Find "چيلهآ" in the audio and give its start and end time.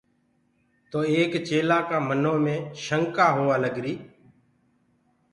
1.47-1.77